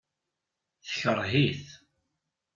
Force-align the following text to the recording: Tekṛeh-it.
Tekṛeh-it. 0.85 1.61